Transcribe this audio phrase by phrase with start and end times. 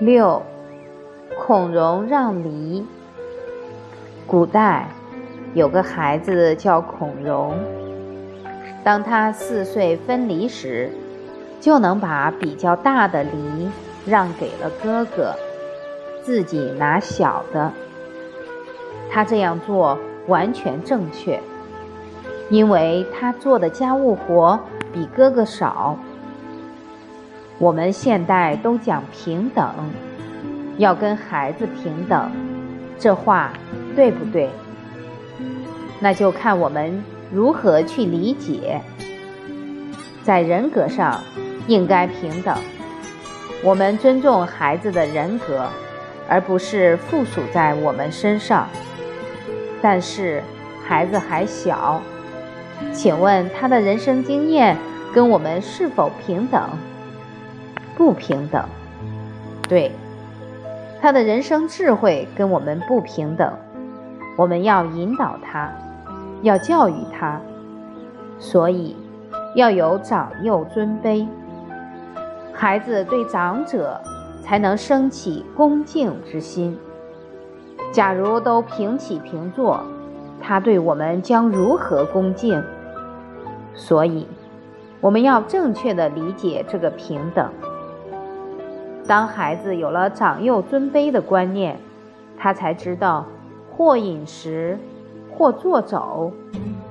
[0.00, 0.42] 六，
[1.38, 2.86] 孔融让梨。
[4.26, 4.88] 古代
[5.52, 7.54] 有个孩子叫孔融，
[8.82, 10.90] 当他四岁分离时，
[11.60, 13.68] 就能把比较大的梨
[14.06, 15.34] 让给了哥哥，
[16.22, 17.70] 自己拿小的。
[19.10, 19.98] 他这样做
[20.28, 21.38] 完全正确，
[22.48, 24.58] 因为他做的家务活
[24.94, 25.98] 比哥哥少。
[27.60, 29.70] 我们现代都讲平等，
[30.78, 32.32] 要跟孩子平等，
[32.98, 33.52] 这话
[33.94, 34.48] 对不对？
[36.00, 38.80] 那就看我们如何去理解。
[40.24, 41.22] 在人格上
[41.66, 42.56] 应该平等，
[43.62, 45.68] 我们尊重孩子的人格，
[46.26, 48.66] 而不是附属在我们身上。
[49.82, 50.42] 但是
[50.82, 52.00] 孩子还小，
[52.90, 54.74] 请问他的人生经验
[55.12, 56.62] 跟我们是否平等？
[58.00, 58.64] 不平等，
[59.68, 59.92] 对，
[61.02, 63.52] 他的人生智慧跟我们不平等，
[64.38, 65.70] 我们要引导他，
[66.40, 67.38] 要教育他，
[68.38, 68.96] 所以
[69.54, 71.26] 要有长幼尊卑，
[72.54, 74.00] 孩子对长者
[74.42, 76.78] 才能升起恭敬之心。
[77.92, 79.78] 假如都平起平坐，
[80.40, 82.64] 他对我们将如何恭敬？
[83.74, 84.26] 所以，
[85.02, 87.46] 我们要正确的理解这个平等。
[89.10, 91.76] 当孩子有了长幼尊卑的观念，
[92.38, 93.26] 他才知道
[93.68, 94.78] 或饮食，
[95.32, 96.32] 或坐走，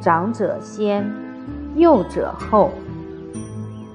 [0.00, 1.12] 长者先，
[1.74, 2.70] 幼者后。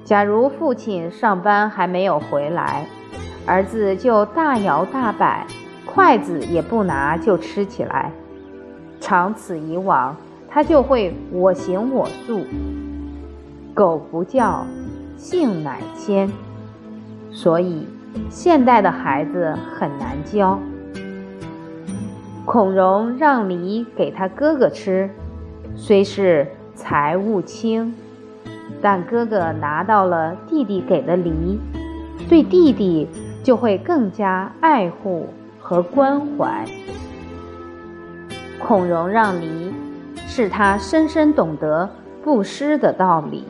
[0.04, 2.86] 假如父亲上班还没有回来，
[3.46, 5.48] 儿子就大摇大摆，
[5.86, 8.12] 筷子也不拿就吃起来，
[9.00, 10.14] 长此以往，
[10.50, 12.42] 他就会我行我素。
[13.74, 14.66] 狗不叫，
[15.16, 16.30] 性乃迁，
[17.32, 17.88] 所以。
[18.30, 20.60] 现代的孩子很难教。
[22.46, 25.10] 孔融让梨给他哥哥吃，
[25.76, 27.94] 虽是财物轻，
[28.82, 31.60] 但哥哥拿到了弟弟给的梨，
[32.28, 33.08] 对弟弟
[33.44, 35.28] 就会更加爱护
[35.60, 36.66] 和关怀。
[38.58, 39.72] 孔融让梨，
[40.16, 41.90] 是他深深懂得
[42.24, 43.46] 布施的道理。